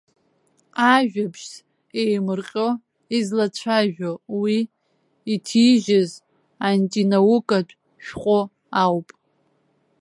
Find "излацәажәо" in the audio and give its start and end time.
3.17-4.11